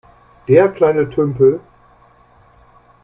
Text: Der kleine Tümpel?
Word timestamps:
Der 0.47 0.67
kleine 0.69 1.11
Tümpel? 1.11 1.59